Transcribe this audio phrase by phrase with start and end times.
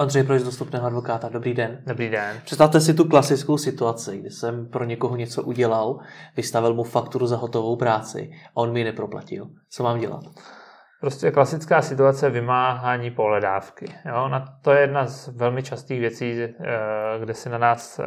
[0.00, 1.82] Ondřej Proč z dostupného advokáta, dobrý den.
[1.86, 2.40] Dobrý den.
[2.44, 5.98] Představte si tu klasickou situaci, kdy jsem pro někoho něco udělal,
[6.36, 9.50] vystavil mu fakturu za hotovou práci a on mi ji neproplatil.
[9.70, 10.24] Co mám dělat?
[11.00, 13.86] Prostě klasická situace vymáhání pohledávky.
[14.08, 14.28] Jo?
[14.28, 16.54] Na to je jedna z velmi častých věcí, eh,
[17.20, 18.04] kde se na nás eh,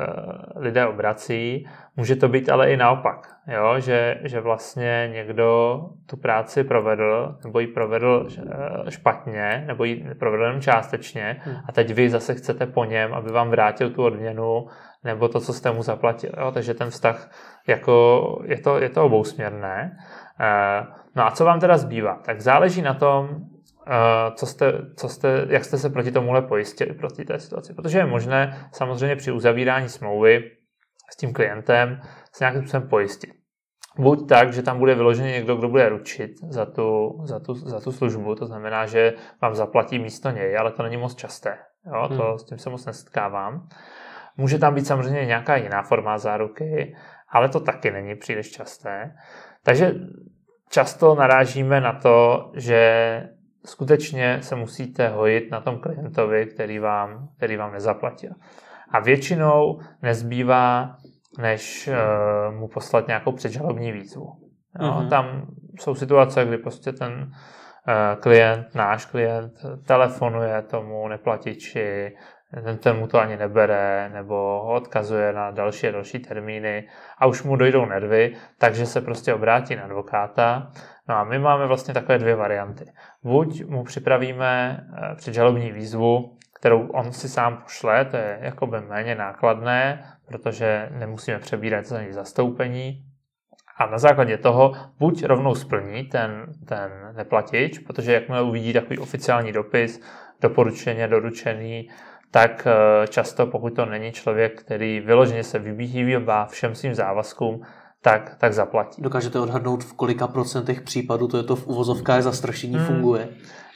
[0.56, 1.68] lidé obrací.
[1.98, 3.80] Může to být ale i naopak, jo?
[3.80, 10.44] Že, že vlastně někdo tu práci provedl, nebo ji provedl eh, špatně, nebo ji provedl
[10.44, 11.56] jenom částečně hmm.
[11.70, 14.68] a teď vy zase chcete po něm, aby vám vrátil tu odměnu
[15.04, 16.32] nebo to, co jste mu zaplatil.
[16.38, 16.52] Jo?
[16.52, 17.32] Takže ten vztah
[17.68, 19.98] jako, je, to, je to obousměrné.
[21.16, 22.16] No a co vám teda zbývá?
[22.26, 23.30] Tak záleží na tom,
[23.88, 27.74] eh, co jste, co jste, jak jste se proti tomuhle pojistili, proti té situaci.
[27.74, 30.52] Protože je možné samozřejmě při uzavírání smlouvy
[31.12, 32.02] s tím klientem
[32.34, 33.30] se nějakým způsobem pojistit.
[33.98, 37.80] Buď tak, že tam bude vyložený někdo, kdo bude ručit za tu, za, tu, za
[37.80, 41.58] tu službu, to znamená, že vám zaplatí místo něj, ale to není moc časté.
[41.86, 42.08] Jo?
[42.08, 42.38] To, hmm.
[42.38, 43.68] S tím se moc nesetkávám.
[44.38, 46.96] Může tam být samozřejmě nějaká jiná forma záruky,
[47.30, 49.16] ale to taky není příliš časté.
[49.64, 49.92] Takže
[50.70, 53.24] často narážíme na to, že
[53.66, 58.32] skutečně se musíte hojit na tom klientovi, který vám, který vám nezaplatil.
[58.90, 60.96] A většinou nezbývá,
[61.40, 64.26] než uh, mu poslat nějakou předžalobní výzvu.
[64.82, 65.10] Jo, mm-hmm.
[65.10, 65.48] Tam
[65.80, 69.52] jsou situace, kdy prostě ten uh, klient, náš klient,
[69.88, 72.16] telefonuje tomu neplatiči,
[72.64, 77.26] ten, ten mu to ani nebere, nebo ho odkazuje na další a další termíny a
[77.26, 80.72] už mu dojdou nervy, takže se prostě obrátí na advokáta.
[81.10, 82.86] No a my máme vlastně takové dvě varianty.
[83.24, 89.16] Buď mu připravíme eh, předžalobní výzvu, kterou on si sám pošle, to je jakoby méně
[89.16, 93.06] nákladné, protože nemusíme přebírat za ní zastoupení,
[93.78, 99.52] a na základě toho buď rovnou splní ten, ten neplatič, protože jakmile uvidí takový oficiální
[99.52, 100.02] dopis,
[100.42, 101.90] doporučeně doručený,
[102.32, 107.62] tak eh, často, pokud to není člověk, který vyloženě se vybíhívá všem svým závazkům,
[108.02, 109.02] tak, tak zaplatí.
[109.02, 112.86] Dokážete odhadnout, v kolika procentech případů to je to v uvozovkách zastrašení hmm.
[112.86, 113.28] funguje?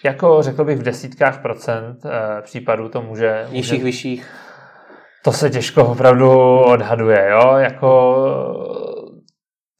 [0.04, 3.48] Jako řekl bych v desítkách procent e, případů to může...
[3.52, 4.32] Nižších, může, vyšších?
[5.24, 6.30] To se těžko opravdu
[6.60, 8.16] odhaduje, jo, jako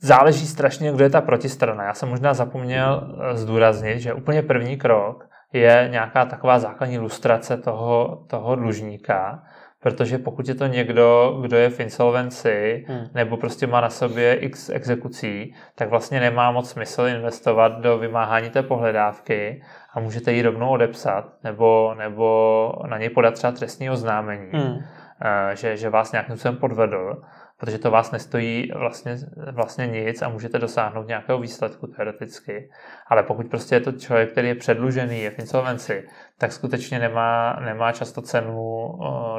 [0.02, 1.84] záleží strašně, kdo je ta protistrana.
[1.84, 5.24] Já jsem možná zapomněl eh, zdůraznit, že úplně první krok
[5.56, 9.44] je nějaká taková základní ilustrace toho, toho dlužníka,
[9.80, 13.08] protože pokud je to někdo, kdo je v insolvenci hmm.
[13.14, 18.50] nebo prostě má na sobě x exekucí, tak vlastně nemá moc smysl investovat do vymáhání
[18.50, 24.50] té pohledávky a můžete ji rovnou odepsat nebo, nebo na něj podat třeba trestní oznámení,
[24.52, 24.80] hmm.
[25.22, 27.22] Eh, že, že vás nějakým způsobem podvedl
[27.60, 29.18] protože to vás nestojí vlastně,
[29.52, 32.70] vlastně nic a můžete dosáhnout nějakého výsledku teoreticky.
[33.08, 36.08] Ale pokud prostě je to člověk, který je předlužený, je v insolvenci,
[36.40, 38.92] tak skutečně nemá, nemá často cenu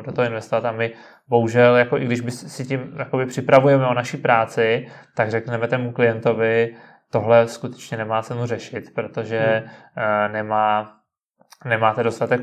[0.07, 0.93] do toho investovat a my
[1.29, 5.93] bohužel, jako i když by si tím jakoby připravujeme o naší práci, tak řekneme tomu
[5.93, 6.77] klientovi,
[7.11, 9.63] tohle skutečně nemá cenu řešit, protože
[9.95, 10.33] hmm.
[10.33, 10.93] nemá
[11.65, 12.41] nemáte dostatek,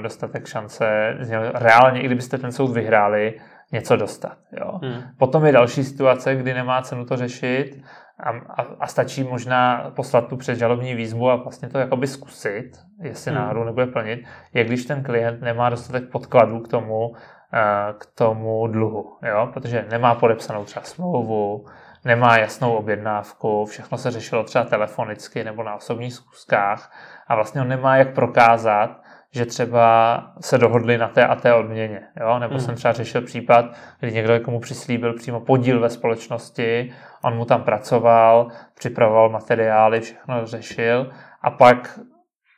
[0.00, 1.16] dostatek šance,
[1.54, 3.34] reálně, i kdybyste ten soud vyhráli,
[3.72, 4.38] něco dostat.
[4.60, 4.80] Jo.
[4.82, 5.02] Hmm.
[5.18, 7.82] Potom je další situace, kdy nemá cenu to řešit
[8.20, 12.70] a, a, a stačí možná poslat tu předžalobní výzvu a vlastně to jakoby zkusit,
[13.02, 13.40] jestli hmm.
[13.40, 14.20] náhodou nebude plnit,
[14.54, 17.12] je když ten klient nemá dostatek podkladů k tomu,
[17.54, 19.48] eh, k tomu dluhu, jo?
[19.52, 21.66] protože nemá podepsanou třeba smlouvu,
[22.04, 26.92] nemá jasnou objednávku, všechno se řešilo třeba telefonicky nebo na osobních zkuskách
[27.28, 32.02] a vlastně on nemá jak prokázat, že třeba se dohodli na té a té odměně.
[32.20, 32.38] Jo?
[32.38, 32.60] Nebo hmm.
[32.60, 33.64] jsem třeba řešil případ,
[34.00, 36.92] kdy někdo komu přislíbil přímo podíl ve společnosti,
[37.24, 41.10] on mu tam pracoval, připravoval materiály, všechno řešil
[41.42, 42.00] a pak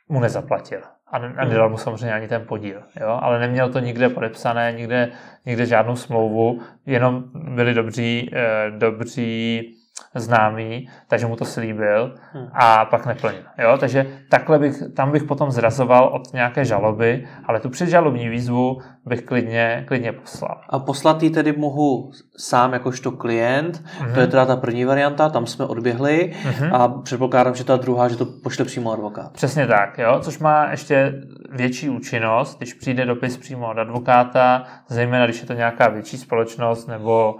[0.09, 0.81] mu nezaplatil.
[1.11, 1.35] A hmm.
[1.35, 2.83] nedal mu samozřejmě ani ten podíl.
[3.01, 3.19] Jo?
[3.21, 5.11] Ale neměl to nikde podepsané, nikde,
[5.45, 9.78] nikde žádnou smlouvu, jenom byli dobří, eh, dobří
[10.15, 12.47] známý, takže mu to slíbil hmm.
[12.53, 13.43] a pak neplnil.
[13.57, 13.77] Jo?
[13.79, 19.21] Takže takhle bych, tam bych potom zrazoval od nějaké žaloby, ale tu předžalobní výzvu bych
[19.21, 20.61] klidně, klidně poslal.
[20.69, 24.13] A poslat ji tedy mohu sám jakožto klient, mm-hmm.
[24.13, 26.75] to je teda ta první varianta, tam jsme odběhli mm-hmm.
[26.75, 29.31] a předpokládám, že ta druhá, že to pošle přímo advokát.
[29.31, 30.19] Přesně tak, jo?
[30.21, 31.13] což má ještě
[31.51, 36.87] větší účinnost, když přijde dopis přímo od advokáta, zejména když je to nějaká větší společnost
[36.87, 37.35] nebo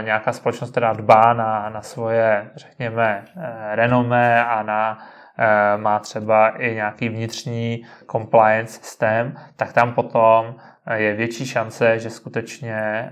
[0.00, 4.98] nějaká společnost, která dbá na, na svoje, řekněme, e, renomé a na
[5.38, 10.54] e, má třeba i nějaký vnitřní compliance systém, tak tam potom
[10.94, 13.10] je větší šance, že skutečně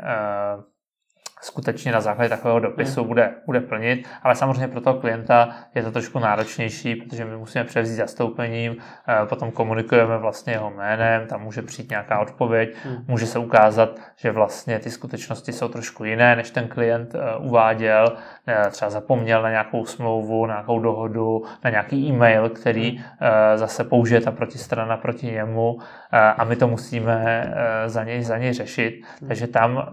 [1.45, 3.09] skutečně na základě takového dopisu hmm.
[3.09, 7.65] bude, bude plnit, ale samozřejmě pro toho klienta je to trošku náročnější, protože my musíme
[7.65, 8.77] převzít zastoupením,
[9.09, 13.05] eh, potom komunikujeme vlastně jeho jménem, tam může přijít nějaká odpověď, hmm.
[13.09, 18.17] může se ukázat, že vlastně ty skutečnosti jsou trošku jiné, než ten klient eh, uváděl,
[18.47, 23.09] eh, třeba zapomněl na nějakou smlouvu, na nějakou dohodu, na nějaký e-mail, který hmm.
[23.55, 25.79] zase použije ta protistrana proti němu
[26.13, 27.55] a my to musíme
[27.87, 28.95] za něj, za něj řešit.
[29.21, 29.29] Hmm.
[29.29, 29.89] Takže tam,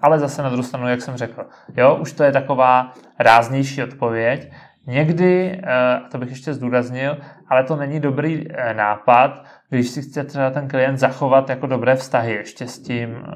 [0.00, 1.46] ale zase na druhou stranu jak jsem řekl.
[1.76, 4.52] Jo, už to je taková ráznější odpověď.
[4.86, 7.18] Někdy, eh, a to bych ještě zdůraznil,
[7.48, 11.94] ale to není dobrý eh, nápad, když si chce třeba ten klient zachovat jako dobré
[11.94, 13.32] vztahy ještě s tím, eh,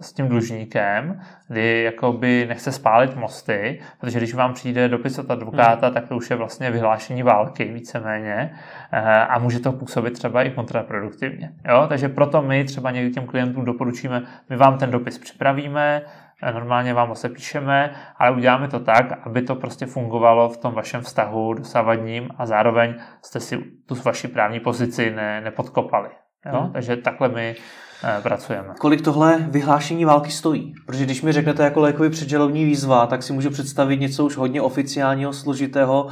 [0.00, 5.86] s tím dlužníkem, kdy jakoby nechce spálit mosty, protože když vám přijde dopis od advokáta,
[5.86, 5.94] hmm.
[5.94, 8.54] tak to už je vlastně vyhlášení války víceméně
[9.28, 11.52] a může to působit třeba i kontraproduktivně.
[11.68, 11.86] Jo?
[11.88, 16.02] Takže proto my třeba někdy těm klientům doporučíme, my vám ten dopis připravíme,
[16.52, 21.00] normálně vám ho sepíšeme, ale uděláme to tak, aby to prostě fungovalo v tom vašem
[21.00, 26.08] vztahu dosavadním a zároveň jste si tu vaši právní pozici ne, nepodkopali.
[26.52, 26.60] Jo?
[26.60, 26.72] Hmm.
[26.72, 27.56] Takže takhle my
[28.04, 28.74] eh, pracujeme.
[28.78, 30.74] Kolik tohle vyhlášení války stojí?
[30.86, 34.62] Protože když mi řeknete jako lékový předžalovní výzva, tak si můžu představit něco už hodně
[34.62, 36.08] oficiálního, složitého,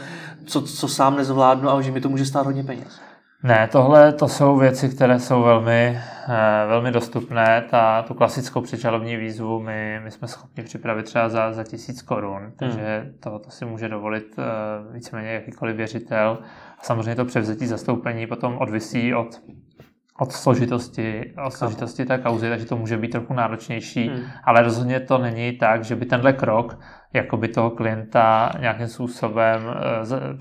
[0.46, 3.00] co, co sám nezvládnu a že mi to může stát hodně peněz.
[3.42, 5.98] Ne, tohle to jsou věci, které jsou velmi,
[6.28, 7.64] eh, velmi dostupné.
[7.70, 12.52] Ta, tu klasickou předžalobní výzvu my, my jsme schopni připravit třeba za, za tisíc korun,
[12.56, 13.18] takže hmm.
[13.20, 14.42] to, to si může dovolit eh,
[14.92, 16.38] víceméně jakýkoliv věřitel.
[16.78, 19.40] A samozřejmě to převzetí zastoupení potom odvisí od
[20.18, 24.22] od složitosti, od složitosti té kauzy, takže to může být trochu náročnější, hmm.
[24.44, 26.78] ale rozhodně to není tak, že by tenhle krok
[27.12, 29.62] jako by toho klienta nějakým způsobem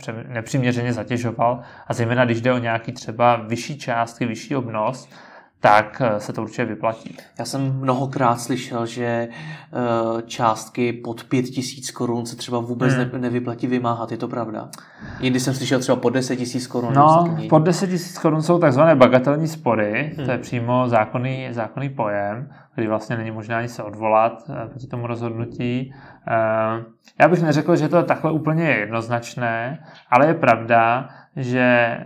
[0.07, 1.59] eh, nepřiměřeně zatěžoval.
[1.87, 5.09] A zejména když jde o nějaký třeba vyšší částky, vyšší obnos,
[5.61, 7.17] tak eh, se to určitě vyplatí.
[7.39, 13.21] Já jsem mnohokrát slyšel, že eh, částky pod 5000 korun se třeba vůbec hmm.
[13.21, 14.69] nevyplatí vymáhat, je to pravda?
[15.19, 16.93] Jindy jsem slyšel třeba pod 10 000 korun.
[16.93, 20.25] No, pod 10 000 korun jsou takzvané bagatelní spory, hmm.
[20.25, 20.41] to je hmm.
[20.41, 25.93] přímo zákonný, zákonný pojem, který vlastně není možné ani se odvolat eh, proti tomu rozhodnutí.
[27.19, 31.97] Já bych neřekl, že to je takhle úplně jednoznačné, ale je pravda, že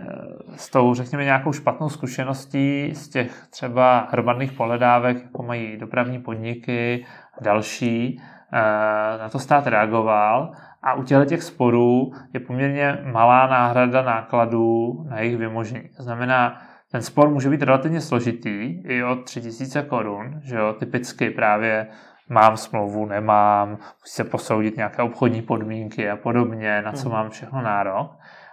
[0.56, 7.06] s tou, řekněme, nějakou špatnou zkušeností z těch třeba hromadných pohledávek, jako mají dopravní podniky
[7.40, 10.52] a další, eh, na to stát reagoval
[10.82, 15.88] a u těchto těch sporů je poměrně malá náhrada nákladů na jejich vymožení.
[15.96, 16.62] To znamená,
[16.92, 21.86] ten spor může být relativně složitý, i o 3000 korun, že jo, typicky právě
[22.28, 27.18] mám smlouvu, nemám, musí se posoudit nějaké obchodní podmínky a podobně, na co mhm.
[27.18, 28.10] mám všechno nárok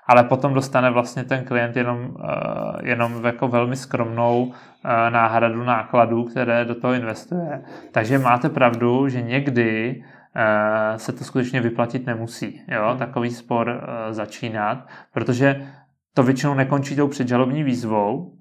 [0.07, 6.23] ale potom dostane vlastně ten klient jenom, eh, jenom jako velmi skromnou eh, náhradu nákladů,
[6.23, 7.63] které do toho investuje.
[7.91, 10.03] Takže máte pravdu, že někdy
[10.35, 12.97] eh, se to skutečně vyplatit nemusí, jo, hmm.
[12.97, 15.67] takový spor začínat, protože
[16.13, 18.33] to většinou nekončí tou předžalobní výzvou,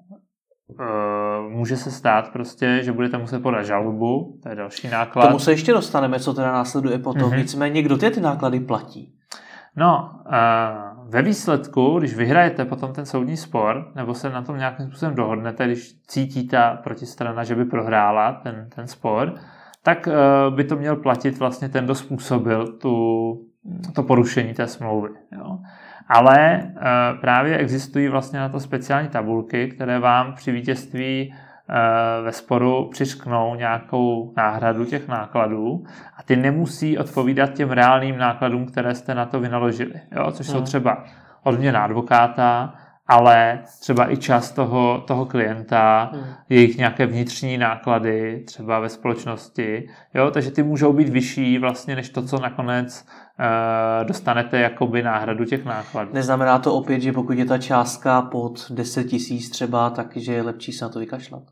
[1.49, 5.27] může se stát prostě, že budete muset podat žalobu, to je další náklad.
[5.27, 7.31] Tomu se ještě dostaneme, co teda následuje potom.
[7.31, 7.37] Mm-hmm.
[7.37, 9.15] Nicméně, kdo ty, ty náklady platí?
[9.77, 14.87] No, uh, ve výsledku, když vyhrajete potom ten soudní spor, nebo se na tom nějakým
[14.87, 19.35] způsobem dohodnete, když cítí ta protistrana, že by prohrála ten, ten spor,
[19.83, 22.93] tak uh, by to měl platit vlastně ten, kdo způsobil tu,
[23.95, 25.09] to porušení té smlouvy.
[25.33, 25.59] Jo.
[26.09, 31.52] Ale uh, právě existují vlastně na to speciální tabulky, které vám při vítězství Eh,
[32.23, 35.85] ve sporu přišknou nějakou náhradu těch nákladů
[36.17, 39.95] a ty nemusí odpovídat těm reálným nákladům, které jste na to vynaložili.
[40.17, 40.31] Jo?
[40.31, 40.65] Což jsou hmm.
[40.65, 41.05] třeba
[41.43, 42.75] odměna advokáta,
[43.07, 46.25] ale třeba i čas toho, toho klienta, hmm.
[46.49, 49.89] jejich nějaké vnitřní náklady třeba ve společnosti.
[50.15, 50.31] Jo?
[50.31, 53.07] Takže ty můžou být vyšší vlastně než to, co nakonec
[54.05, 56.11] dostanete jakoby náhradu těch nákladů.
[56.15, 60.73] Neznamená to opět, že pokud je ta částka pod 10 tisíc třeba, takže je lepší
[60.73, 61.43] se na to vykašlat?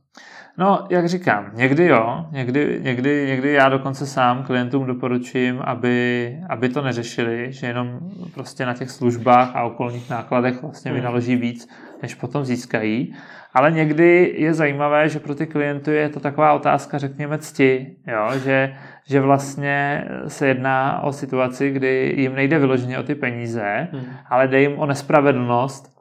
[0.59, 6.69] No, jak říkám, někdy jo, někdy, někdy, někdy já dokonce sám klientům doporučím, aby, aby
[6.69, 7.99] to neřešili, že jenom
[8.35, 11.01] prostě na těch službách a okolních nákladech vlastně hmm.
[11.01, 11.69] vynaloží víc,
[12.03, 13.15] než potom získají.
[13.55, 18.39] Ale někdy je zajímavé, že pro ty klienty je to taková otázka, řekněme, cti, jo?
[18.45, 18.75] Že,
[19.09, 24.05] že vlastně se jedná o situaci, kdy jim nejde vyloženě o ty peníze, hmm.
[24.31, 26.01] ale jde jim o nespravedlnost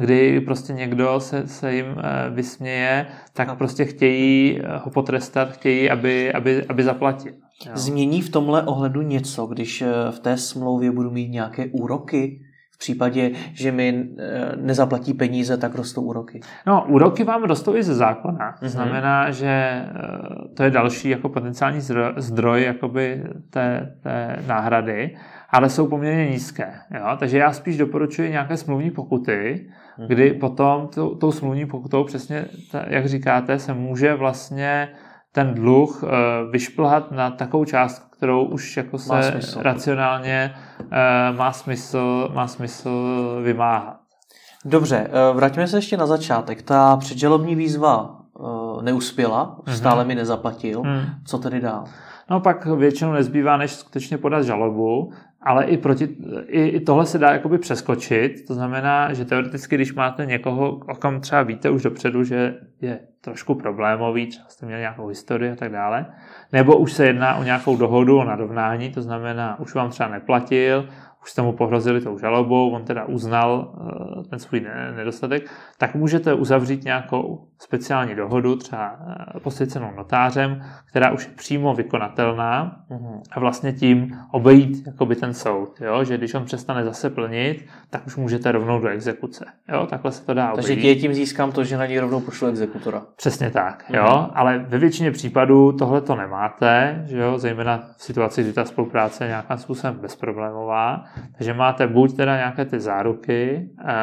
[0.00, 5.90] kdy prostě někdo se, se jim eh, vysměje, tak prostě chtějí eh, ho potrestat, chtějí,
[5.90, 7.32] aby, aby, aby zaplatil.
[7.66, 7.72] Jo.
[7.74, 12.40] Změní v tomhle ohledu něco, když eh, v té smlouvě budu mít nějaké úroky
[12.76, 16.40] v případě, že mi eh, nezaplatí peníze, tak rostou úroky?
[16.66, 18.52] No, úroky vám rostou i ze zákona.
[18.58, 18.68] To mm-hmm.
[18.68, 19.88] znamená, že eh,
[20.54, 25.16] to je další jako potenciální zdroj, zdroj jakoby té, té náhrady,
[25.50, 26.72] ale jsou poměrně nízké.
[26.94, 27.16] Jo?
[27.18, 29.68] Takže já spíš doporučuji nějaké smluvní pokuty,
[29.98, 30.06] mm-hmm.
[30.06, 32.44] kdy potom tou, tou smluvní pokutou přesně,
[32.86, 34.88] jak říkáte, se může vlastně
[35.36, 36.10] ten dluh uh,
[36.50, 39.62] vyšplhat na takovou částku, kterou už jako se smysl.
[39.62, 42.90] racionálně uh, má, smysl, má smysl
[43.42, 43.96] vymáhat.
[44.64, 46.62] Dobře, uh, vraťme se ještě na začátek.
[46.62, 48.20] Ta předžalobní výzva
[48.82, 49.72] neuspěla, mm-hmm.
[49.72, 50.82] stále mi nezaplatil.
[50.82, 51.02] Mm.
[51.24, 51.84] Co tedy dál?
[52.30, 55.12] No pak většinou nezbývá, než skutečně podat žalobu,
[55.46, 56.08] ale i, proti,
[56.46, 58.46] i, i tohle se dá jakoby přeskočit.
[58.46, 63.00] To znamená, že teoreticky, když máte někoho, o kom třeba víte už dopředu, že je
[63.20, 66.06] trošku problémový, třeba jste měli nějakou historii a tak dále,
[66.52, 70.88] nebo už se jedná o nějakou dohodu o narovnání, to znamená, už vám třeba neplatil,
[71.26, 74.66] už jste mu pohrozili tou žalobou, on teda uznal eh, ten svůj
[74.96, 78.96] nedostatek, tak můžete uzavřít nějakou speciální dohodu, třeba
[79.36, 83.20] eh, posvěcenou notářem, která už je přímo vykonatelná mhm.
[83.30, 86.04] a vlastně tím obejít jakoby ten soud, jo?
[86.04, 89.44] že když on přestane zase plnit, tak už můžete rovnou do exekuce.
[89.72, 89.86] Jo?
[89.86, 90.66] Takhle se to dá obejít.
[90.66, 93.02] Takže tím získám to, že na něj rovnou pošlu exekutora.
[93.16, 94.18] Přesně tak, jo?
[94.20, 94.30] Mhm.
[94.34, 97.38] ale ve většině případů tohle to nemáte, že jo?
[97.38, 101.04] zejména v situaci, kdy ta spolupráce je nějakým způsobem bezproblémová,
[101.36, 103.94] takže máte buď teda nějaké ty záruky e,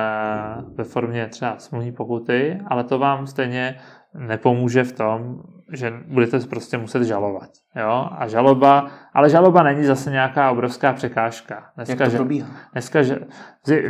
[0.76, 3.76] ve formě třeba smluvní pokuty, ale to vám stejně
[4.16, 5.42] nepomůže v tom,
[5.72, 7.50] že budete prostě muset žalovat.
[7.76, 8.10] Jo?
[8.18, 11.64] A žaloba, ale žaloba není zase nějaká obrovská překážka.
[11.76, 12.48] Dneska, Jak to probíhá?
[12.72, 13.20] Dneska že,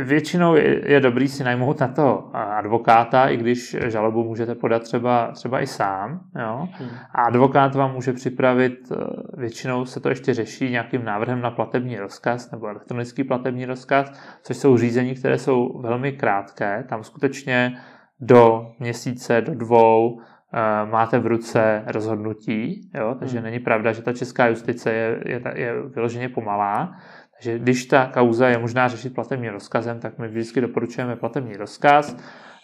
[0.04, 5.32] většinou je, je dobrý si najmout na to advokáta, i když žalobu můžete podat třeba,
[5.32, 6.20] třeba i sám.
[6.40, 6.68] Jo?
[6.72, 6.88] Hmm.
[7.14, 8.96] A advokát vám může připravit, eh,
[9.36, 14.12] většinou se to ještě řeší nějakým návrhem na platební rozkaz nebo elektronický platební rozkaz,
[14.42, 16.84] což jsou řízení, které jsou velmi krátké.
[16.88, 17.76] Tam skutečně
[18.20, 23.16] do měsíce, do dvou eh, máte v ruce rozhodnutí, jo?
[23.18, 23.44] takže hmm.
[23.44, 26.96] není pravda, že ta česká justice je, je, je vyloženě pomalá.
[27.34, 32.16] Takže když ta kauza je možná řešit platebním rozkazem, tak my vždycky doporučujeme platební rozkaz.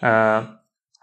[0.02, 0.46] Eh,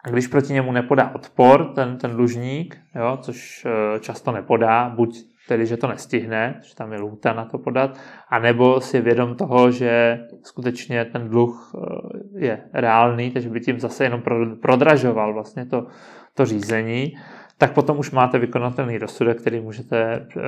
[0.09, 5.65] když proti němu nepodá odpor ten, ten dlužník, jo, což eh, často nepodá, buď tedy,
[5.65, 7.97] že to nestihne, že tam je lůta na to podat,
[8.29, 13.79] anebo si je vědom toho, že skutečně ten dluh eh, je reálný, takže by tím
[13.79, 14.21] zase jenom
[14.61, 15.87] prodražoval vlastně to,
[16.33, 17.13] to řízení,
[17.57, 20.41] tak potom už máte vykonatelný rozsudek, který můžete eh,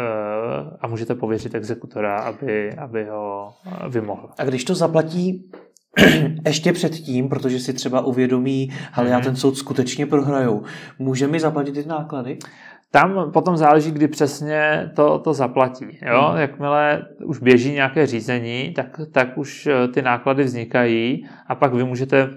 [0.82, 4.30] a můžete pověřit exekutora, aby, aby ho eh, vymohl.
[4.38, 5.52] A když to zaplatí
[6.46, 9.26] ještě předtím, protože si třeba uvědomí, ale já mhm.
[9.26, 10.64] ten soud skutečně prohraju,
[11.00, 12.38] může mi zaplatit ty náklady?
[12.92, 16.00] Tam potom záleží, kdy přesně to, to zaplatí.
[16.02, 16.22] Jo?
[16.30, 16.42] Hmm.
[16.42, 21.84] Jakmile už běží nějaké řízení, tak, tak už eh, ty náklady vznikají a pak vy
[21.84, 22.30] můžete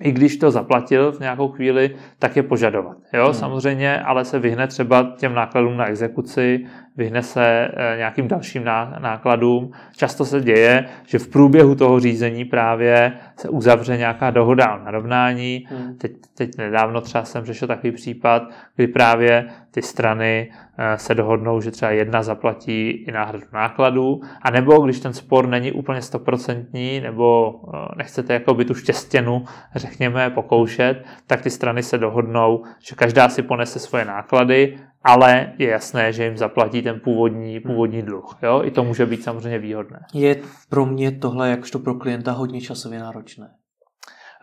[0.00, 2.96] i když to zaplatil v nějakou chvíli, tak je požadovat.
[3.14, 3.34] Jo, hmm.
[3.34, 8.64] samozřejmě, ale se vyhne třeba těm nákladům na exekuci, vyhne se eh, nějakým dalším
[8.98, 9.72] nákladům.
[9.96, 15.66] Často se děje, že v průběhu toho řízení právě se uzavře nějaká dohoda o narovnání.
[15.70, 15.98] Hmm.
[15.98, 18.42] Teď, teď nedávno třeba jsem řešil takový případ,
[18.76, 24.50] kdy právě ty strany eh, se dohodnou, že třeba jedna zaplatí i náhradu nákladů, a
[24.50, 30.30] nebo když ten spor není úplně stoprocentní, nebo eh, nechcete jako by tu štěstěnu, řekněme,
[30.30, 36.12] pokoušet, tak ty strany se dohodnou, že každá si ponese svoje náklady ale je jasné,
[36.12, 38.38] že jim zaplatí ten původní, původní dluh.
[38.42, 38.62] Jo?
[38.64, 40.00] I to může být samozřejmě výhodné.
[40.14, 40.36] Je
[40.68, 43.48] pro mě tohle jakožto pro klienta hodně časově náročné?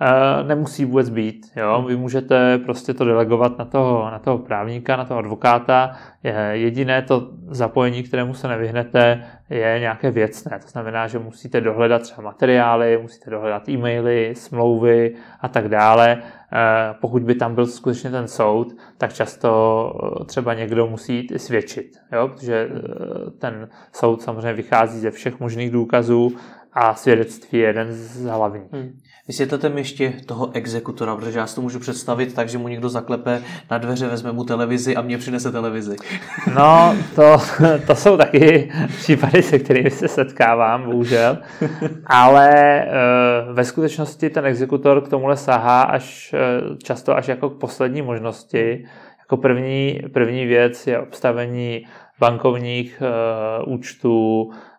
[0.02, 1.52] E, nemusí vůbec být.
[1.56, 1.78] Jo?
[1.78, 1.88] Hmm.
[1.88, 5.92] Vy můžete prostě to delegovat na toho, na toho právníka, na toho advokáta.
[6.52, 10.60] Jediné to zapojení, kterému se nevyhnete, je nějaké věcné.
[10.60, 16.22] To znamená, že musíte dohledat třeba materiály, musíte dohledat e-maily, smlouvy a tak dále
[16.56, 21.32] Eh, pokud by tam byl skutečně ten soud, tak často eh, třeba někdo musí jít
[21.32, 22.28] i svědčit, jo?
[22.28, 26.32] protože eh, ten soud samozřejmě vychází ze všech možných důkazů
[26.74, 28.74] a svědectví je jeden z hlavních.
[28.74, 29.00] Hmm.
[29.28, 32.90] Vysvětlete mi ještě toho exekutora, protože já si to můžu představit tak, že mu někdo
[32.90, 35.96] zaklepe na dveře, vezme mu televizi a mě přinese televizi.
[36.56, 37.38] No, to,
[37.88, 41.38] to jsou taky případy, se kterými se setkávám, bohužel.
[42.06, 42.52] Ale
[42.82, 42.88] e,
[43.54, 46.38] ve skutečnosti ten exekutor k tomuhle sahá až e,
[46.84, 48.86] často až jako k poslední možnosti.
[49.20, 51.86] Jako první, první věc je obstavení
[52.20, 54.73] bankovních e, účtů, Eh,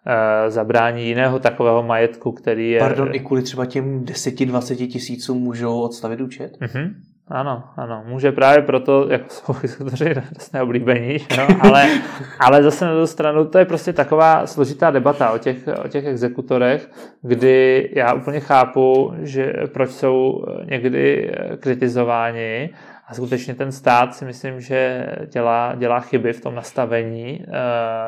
[0.49, 2.79] zabrání jiného takového majetku, který je...
[2.79, 6.57] Pardon, i kvůli třeba těm 10-20 tisícům můžou odstavit účet?
[6.61, 6.95] Mm-hmm.
[7.29, 8.05] ano, ano.
[8.07, 11.89] Může právě proto, jako jsou exekutoři dost neoblíbení, no, ale,
[12.41, 16.07] ale zase na druhou stranu to je prostě taková složitá debata o těch, o těch
[16.07, 16.91] exekutorech,
[17.23, 22.71] kdy já úplně chápu, že proč jsou někdy kritizováni
[23.07, 27.45] a skutečně ten stát si myslím, že dělá, dělá chyby v tom nastavení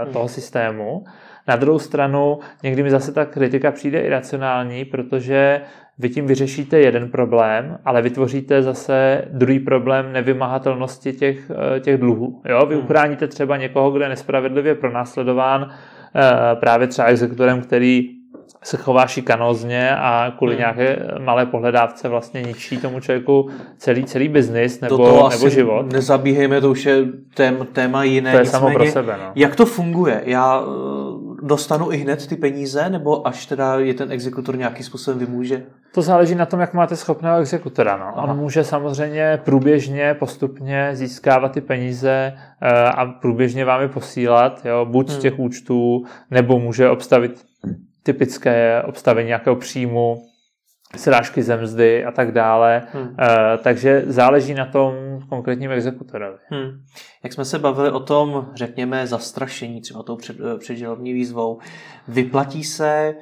[0.06, 1.04] uh, toho systému.
[1.48, 5.60] Na druhou stranu, někdy mi zase ta kritika přijde iracionální, protože
[5.98, 12.42] vy tím vyřešíte jeden problém, ale vytvoříte zase druhý problém nevymahatelnosti těch, eh, těch dluhů.
[12.48, 12.66] Jo?
[12.66, 12.84] Vy hmm.
[12.84, 18.10] uchráníte třeba někoho, kdo je nespravedlivě pronásledován eh, právě třeba exekutorem, který
[18.62, 20.58] se chová šikanózně a kvůli hmm.
[20.58, 25.92] nějaké malé pohledávce vlastně ničí tomu člověku celý, celý biznis nebo, to nebo život.
[25.92, 28.30] Nezabíhejme, to už je tém, téma jiné.
[28.30, 29.16] To je Nicméně, samo pro sebe.
[29.18, 29.32] No.
[29.34, 30.22] Jak to funguje?
[30.24, 30.62] Já
[31.46, 35.62] dostanu i hned ty peníze, nebo až teda je ten exekutor nějakým způsobem vymůže?
[35.94, 37.96] To záleží na tom, jak máte schopného exekutora.
[37.96, 38.22] No.
[38.22, 44.86] On může samozřejmě průběžně, postupně získávat ty peníze eh, a průběžně vám je posílat, jo,
[44.90, 45.18] buď hmm.
[45.18, 47.44] z těch účtů, nebo může obstavit
[48.02, 50.22] typické obstavení nějakého příjmu,
[50.96, 52.82] srážky ze mzdy a tak dále.
[52.92, 53.16] Hmm.
[53.18, 54.94] E, takže záleží na tom
[55.28, 56.38] konkrétním exekutorovi.
[56.50, 56.70] Hmm.
[57.24, 61.58] Jak jsme se bavili o tom, řekněme, zastrašení, třeba tou před, eh, předžalobní výzvou,
[62.08, 63.14] vyplatí se e,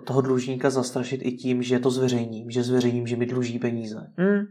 [0.00, 4.06] toho dlužníka zastrašit i tím, že to zveřejním, že zveřejním, že mi dluží peníze?
[4.16, 4.46] Hmm.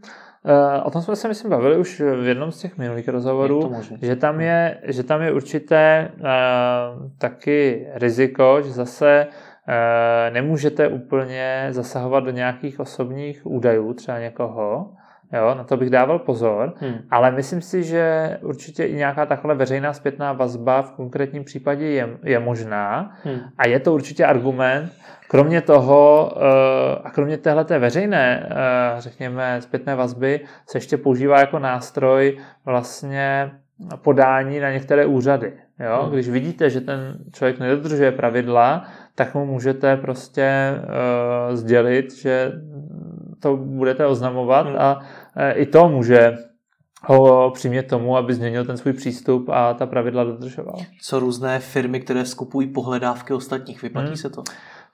[0.83, 4.41] O tom jsme se, myslím, bavili už v jednom z těch minulých rozhovorů, že tam
[4.41, 6.23] je, že tam je určité uh,
[7.17, 9.54] taky riziko, že zase Eh,
[10.29, 14.91] nemůžete úplně zasahovat do nějakých osobních údajů třeba někoho,
[15.33, 16.95] Jo, na to bych dával pozor, hmm.
[17.11, 22.09] ale myslím si, že určitě i nějaká takhle veřejná zpětná vazba v konkrétním případě je,
[22.23, 23.39] je možná hmm.
[23.57, 24.91] a je to určitě argument.
[25.27, 31.59] Kromě toho eh, a kromě téhle veřejné, eh, řekněme, zpětné vazby se ještě používá jako
[31.59, 33.51] nástroj vlastně
[34.01, 35.53] podání na některé úřady.
[35.79, 36.03] Jo?
[36.03, 36.13] Hmm.
[36.13, 42.51] Když vidíte, že ten člověk nedodržuje pravidla, tak mu můžete prostě uh, sdělit, že
[43.39, 44.75] to budete oznamovat hmm.
[44.79, 45.03] a uh,
[45.53, 46.37] i to může
[47.07, 50.75] ho přimět tomu, aby změnil ten svůj přístup a ta pravidla dodržoval.
[51.01, 54.17] Co různé firmy, které skupují pohledávky ostatních, vyplatí hmm.
[54.17, 54.43] se to?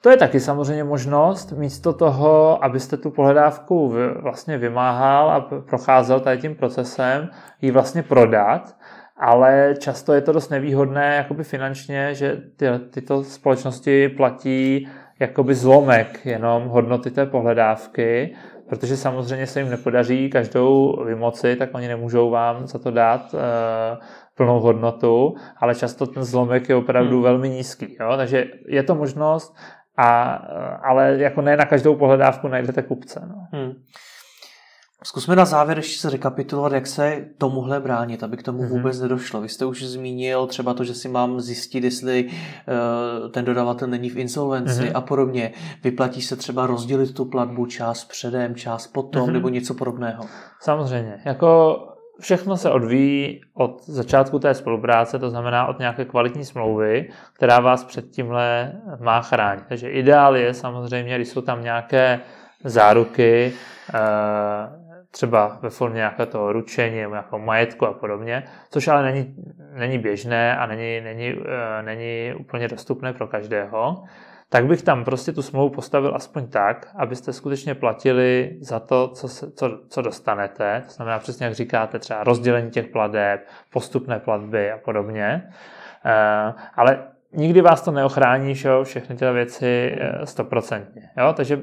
[0.02, 6.38] To je taky samozřejmě možnost, místo toho, abyste tu pohledávku vlastně vymáhal a procházel tady
[6.38, 7.30] tím procesem,
[7.62, 8.76] ji vlastně prodat,
[9.18, 14.88] ale často je to dost nevýhodné jakoby finančně, že ty, tyto společnosti platí
[15.20, 18.36] jakoby zlomek jenom hodnoty té pohledávky,
[18.70, 23.40] protože samozřejmě se jim nepodaří každou vymoci, tak oni nemůžou vám za to dát uh,
[24.36, 27.24] plnou hodnotu, ale často ten zlomek je opravdu hmm.
[27.24, 27.98] velmi nízký.
[28.00, 28.14] Jo?
[28.18, 29.56] Takže je to možnost,
[30.02, 30.34] a,
[30.84, 33.22] ale jako ne na každou pohledávku najdete kupce.
[33.28, 33.60] No.
[33.60, 33.74] Hmm.
[35.04, 38.70] Zkusme na závěr ještě se rekapitulovat, jak se tomuhle bránit, aby k tomu mm-hmm.
[38.70, 39.42] vůbec nedošlo.
[39.42, 44.10] Vy jste už zmínil třeba to, že si mám zjistit, jestli uh, ten dodavatel není
[44.10, 44.92] v insolvenci mm-hmm.
[44.94, 45.52] a podobně.
[45.84, 49.34] Vyplatí se třeba rozdělit tu platbu čas předem, čas potom mm-hmm.
[49.34, 50.24] nebo něco podobného.
[50.60, 51.22] Samozřejmě.
[51.26, 51.80] Jako
[52.22, 57.84] všechno se odvíjí od začátku té spolupráce, to znamená od nějaké kvalitní smlouvy, která vás
[57.84, 59.64] před tímhle má chránit.
[59.70, 62.20] Takže ideál je samozřejmě, když jsou tam nějaké
[62.64, 63.54] záruky,
[63.94, 64.00] uh,
[65.12, 69.36] třeba ve formě nějakého toho ručení nějakého majetku a podobně, což ale není,
[69.74, 71.46] není běžné a není, není, uh,
[71.82, 74.04] není úplně dostupné pro každého,
[74.52, 79.28] tak bych tam prostě tu smlouvu postavil aspoň tak, abyste skutečně platili za to, co,
[79.28, 80.84] se, co, co dostanete.
[80.86, 85.44] To znamená přesně, jak říkáte, třeba rozdělení těch plateb, postupné platby a podobně.
[86.06, 91.10] Uh, ale nikdy vás to neochrání, že jo, všechny tyhle věci eh, stoprocentně.
[91.34, 91.62] Takže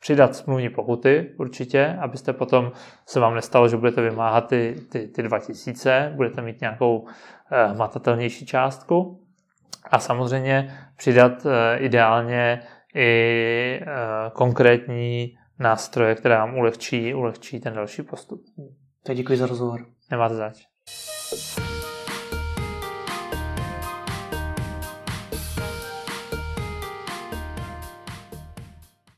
[0.00, 2.72] přidat smluvní pokuty určitě, abyste potom
[3.06, 7.06] se vám nestalo, že budete vymáhat ty, ty, ty 2000, budete mít nějakou
[7.50, 9.27] eh, hmatatelnější částku
[9.90, 12.62] a samozřejmě přidat eh, ideálně
[12.94, 13.86] i eh,
[14.32, 18.42] konkrétní nástroje, které vám ulehčí, ulehčí ten další postup.
[19.02, 19.86] Tak děkuji za rozhovor.
[20.10, 20.56] Nemáte zač.